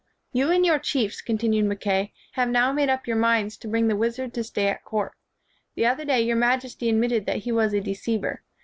[0.33, 3.87] "You and your chiefs," continued Mac kay, "have now made up your minds to bring
[3.87, 5.11] the wizard to stay at court.
[5.75, 8.41] The other day your majesty admitted that he was a deceiver.